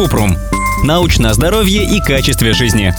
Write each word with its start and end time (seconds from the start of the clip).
Купрум. 0.00 0.34
Научное 0.82 1.34
здоровье 1.34 1.84
и 1.84 2.00
качестве 2.00 2.54
жизни. 2.54 2.94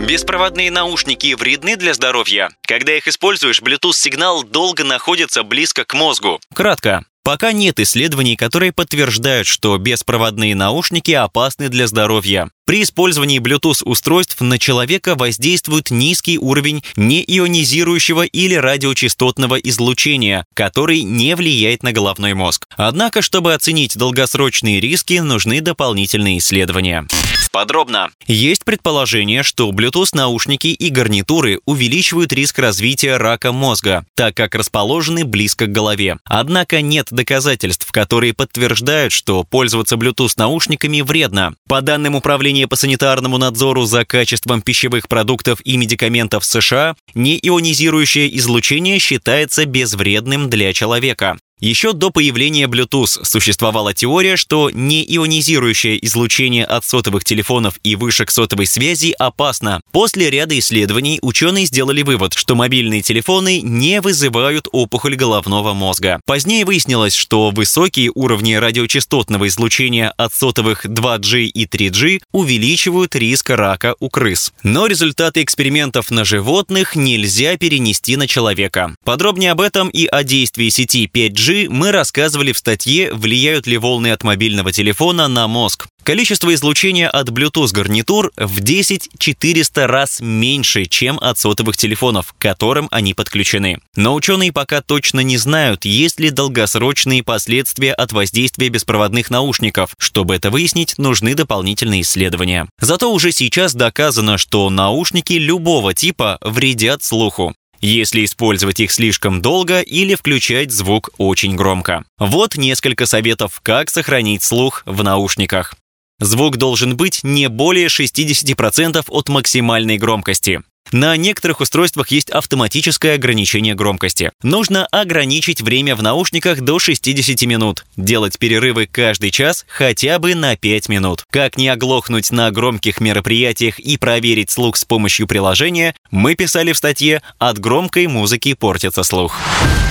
Беспроводные 0.00 0.70
наушники 0.70 1.34
вредны 1.34 1.76
для 1.76 1.92
здоровья. 1.92 2.48
Когда 2.62 2.96
их 2.96 3.06
используешь, 3.06 3.60
Bluetooth-сигнал 3.60 4.42
долго 4.42 4.84
находится 4.84 5.42
близко 5.42 5.84
к 5.84 5.92
мозгу. 5.92 6.40
Кратко. 6.54 7.04
Пока 7.26 7.50
нет 7.50 7.80
исследований, 7.80 8.36
которые 8.36 8.70
подтверждают, 8.70 9.48
что 9.48 9.76
беспроводные 9.78 10.54
наушники 10.54 11.10
опасны 11.10 11.68
для 11.68 11.88
здоровья. 11.88 12.50
При 12.66 12.84
использовании 12.84 13.40
Bluetooth-устройств 13.40 14.40
на 14.40 14.60
человека 14.60 15.16
воздействует 15.16 15.90
низкий 15.90 16.38
уровень 16.38 16.84
неионизирующего 16.94 18.22
или 18.22 18.54
радиочастотного 18.54 19.56
излучения, 19.56 20.44
который 20.54 21.02
не 21.02 21.34
влияет 21.34 21.82
на 21.82 21.90
головной 21.90 22.34
мозг. 22.34 22.68
Однако, 22.76 23.22
чтобы 23.22 23.54
оценить 23.54 23.98
долгосрочные 23.98 24.78
риски, 24.78 25.14
нужны 25.14 25.60
дополнительные 25.60 26.38
исследования. 26.38 27.08
Подробно. 27.56 28.10
Есть 28.26 28.66
предположение, 28.66 29.42
что 29.42 29.70
Bluetooth-наушники 29.70 30.66
и 30.66 30.90
гарнитуры 30.90 31.60
увеличивают 31.64 32.30
риск 32.34 32.58
развития 32.58 33.16
рака 33.16 33.50
мозга, 33.50 34.04
так 34.14 34.36
как 34.36 34.54
расположены 34.54 35.24
близко 35.24 35.64
к 35.64 35.72
голове. 35.72 36.18
Однако 36.26 36.82
нет 36.82 37.06
доказательств, 37.10 37.90
которые 37.92 38.34
подтверждают, 38.34 39.14
что 39.14 39.42
пользоваться 39.42 39.96
Bluetooth-наушниками 39.96 41.00
вредно. 41.00 41.54
По 41.66 41.80
данным 41.80 42.14
Управления 42.16 42.68
по 42.68 42.76
санитарному 42.76 43.38
надзору 43.38 43.86
за 43.86 44.04
качеством 44.04 44.60
пищевых 44.60 45.08
продуктов 45.08 45.62
и 45.64 45.78
медикаментов 45.78 46.44
США 46.44 46.94
неионизирующее 47.14 48.36
излучение 48.36 48.98
считается 48.98 49.64
безвредным 49.64 50.50
для 50.50 50.74
человека. 50.74 51.38
Еще 51.58 51.94
до 51.94 52.10
появления 52.10 52.66
Bluetooth 52.66 53.24
существовала 53.24 53.94
теория, 53.94 54.36
что 54.36 54.68
неионизирующее 54.70 56.04
излучение 56.04 56.66
от 56.66 56.84
сотовых 56.84 57.24
телефонов 57.24 57.80
и 57.82 57.96
вышек 57.96 58.30
сотовой 58.30 58.66
связи 58.66 59.14
опасно. 59.18 59.80
После 59.90 60.28
ряда 60.28 60.58
исследований 60.58 61.18
ученые 61.22 61.64
сделали 61.64 62.02
вывод, 62.02 62.34
что 62.34 62.56
мобильные 62.56 63.00
телефоны 63.00 63.62
не 63.62 64.02
вызывают 64.02 64.68
опухоль 64.70 65.16
головного 65.16 65.72
мозга. 65.72 66.20
Позднее 66.26 66.66
выяснилось, 66.66 67.14
что 67.14 67.48
высокие 67.48 68.12
уровни 68.14 68.52
радиочастотного 68.52 69.48
излучения 69.48 70.10
от 70.10 70.34
сотовых 70.34 70.84
2G 70.84 71.44
и 71.44 71.64
3G 71.64 72.20
увеличивают 72.32 73.16
риск 73.16 73.48
рака 73.48 73.94
у 73.98 74.10
крыс. 74.10 74.52
Но 74.62 74.84
результаты 74.86 75.42
экспериментов 75.42 76.10
на 76.10 76.26
животных 76.26 76.96
нельзя 76.96 77.56
перенести 77.56 78.16
на 78.16 78.26
человека. 78.26 78.94
Подробнее 79.04 79.52
об 79.52 79.62
этом 79.62 79.88
и 79.88 80.04
о 80.04 80.22
действии 80.22 80.68
сети 80.68 81.10
5G 81.10 81.45
5G 81.46 81.68
мы 81.68 81.92
рассказывали 81.92 82.52
в 82.52 82.58
статье 82.58 83.12
«Влияют 83.12 83.66
ли 83.66 83.78
волны 83.78 84.12
от 84.12 84.24
мобильного 84.24 84.72
телефона 84.72 85.28
на 85.28 85.46
мозг?». 85.46 85.86
Количество 86.02 86.54
излучения 86.54 87.08
от 87.08 87.30
Bluetooth 87.30 87.72
гарнитур 87.72 88.30
в 88.36 88.60
10-400 88.60 89.86
раз 89.86 90.20
меньше, 90.20 90.84
чем 90.84 91.18
от 91.18 91.38
сотовых 91.38 91.76
телефонов, 91.76 92.32
к 92.32 92.38
которым 92.40 92.86
они 92.92 93.12
подключены. 93.12 93.78
Но 93.96 94.14
ученые 94.14 94.52
пока 94.52 94.82
точно 94.82 95.20
не 95.20 95.36
знают, 95.36 95.84
есть 95.84 96.20
ли 96.20 96.30
долгосрочные 96.30 97.24
последствия 97.24 97.92
от 97.92 98.12
воздействия 98.12 98.68
беспроводных 98.68 99.30
наушников. 99.30 99.94
Чтобы 99.98 100.36
это 100.36 100.50
выяснить, 100.50 100.96
нужны 100.96 101.34
дополнительные 101.34 102.02
исследования. 102.02 102.68
Зато 102.80 103.12
уже 103.12 103.32
сейчас 103.32 103.74
доказано, 103.74 104.38
что 104.38 104.70
наушники 104.70 105.32
любого 105.34 105.92
типа 105.92 106.38
вредят 106.40 107.02
слуху 107.02 107.54
если 107.80 108.24
использовать 108.24 108.80
их 108.80 108.92
слишком 108.92 109.42
долго 109.42 109.80
или 109.80 110.14
включать 110.14 110.72
звук 110.72 111.10
очень 111.18 111.56
громко. 111.56 112.04
Вот 112.18 112.56
несколько 112.56 113.06
советов, 113.06 113.60
как 113.62 113.90
сохранить 113.90 114.42
слух 114.42 114.82
в 114.86 115.02
наушниках. 115.02 115.74
Звук 116.18 116.56
должен 116.56 116.96
быть 116.96 117.20
не 117.22 117.48
более 117.48 117.88
60% 117.88 119.04
от 119.08 119.28
максимальной 119.28 119.98
громкости. 119.98 120.62
На 120.92 121.16
некоторых 121.16 121.60
устройствах 121.60 122.08
есть 122.08 122.30
автоматическое 122.30 123.14
ограничение 123.14 123.74
громкости. 123.74 124.30
Нужно 124.42 124.86
ограничить 124.86 125.60
время 125.60 125.96
в 125.96 126.02
наушниках 126.02 126.60
до 126.60 126.78
60 126.78 127.42
минут. 127.42 127.84
Делать 127.96 128.38
перерывы 128.38 128.86
каждый 128.86 129.30
час 129.30 129.64
хотя 129.68 130.18
бы 130.18 130.34
на 130.34 130.56
5 130.56 130.88
минут. 130.88 131.24
Как 131.30 131.56
не 131.56 131.68
оглохнуть 131.68 132.30
на 132.30 132.50
громких 132.50 133.00
мероприятиях 133.00 133.78
и 133.78 133.96
проверить 133.96 134.50
слух 134.50 134.76
с 134.76 134.84
помощью 134.84 135.26
приложения, 135.26 135.94
мы 136.10 136.34
писали 136.34 136.72
в 136.72 136.78
статье 136.78 137.22
«От 137.38 137.58
громкой 137.58 138.06
музыки 138.06 138.54
портится 138.54 139.02
слух». 139.02 139.36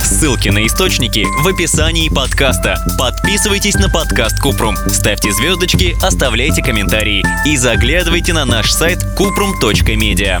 Ссылки 0.02 0.50
на 0.50 0.64
источники 0.66 1.26
в 1.42 1.48
описании 1.48 2.08
подкаста. 2.08 2.78
Подписывайтесь 2.96 3.74
на 3.74 3.88
подкаст 3.90 4.40
Купрум, 4.40 4.76
ставьте 4.86 5.32
звездочки, 5.32 5.96
оставляйте 6.00 6.62
комментарии 6.62 7.24
и 7.44 7.56
заглядывайте 7.56 8.32
на 8.32 8.44
наш 8.44 8.70
сайт 8.70 8.98
kuprum.media. 9.18 10.40